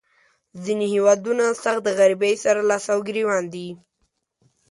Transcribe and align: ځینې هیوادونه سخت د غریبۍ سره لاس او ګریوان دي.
ځینې 0.63 0.85
هیوادونه 0.93 1.45
سخت 1.63 1.81
د 1.85 1.89
غریبۍ 1.99 2.33
سره 2.43 2.59
لاس 2.69 2.85
او 2.93 2.99
ګریوان 3.07 3.43
دي. 3.53 3.67